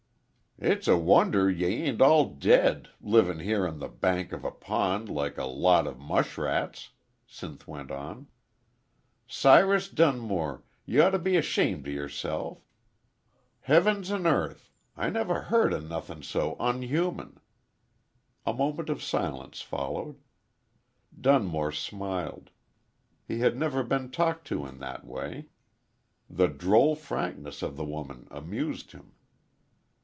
[0.63, 5.09] "It's a wonder ye ain't all dead livin' here on the bank of a pond
[5.09, 6.91] like a lot o' mushrats!"
[7.27, 8.27] Sinth went on.
[9.25, 12.59] "Cyrus Dunmore, you ought t' be 'shamed o' yerself.
[13.61, 14.69] Heavens an' earth!
[14.95, 17.39] I never heard o' nothin' so unhuman."
[18.45, 20.19] A moment of silence followed.
[21.19, 22.51] Dunmore smiled.
[23.27, 25.47] He had never been talked to in that way.
[26.29, 29.13] The droll frankness of the woman amused him.